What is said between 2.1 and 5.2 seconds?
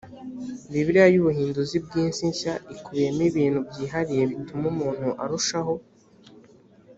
nshya ikubiyemo ibintu byihariye bituma umuntu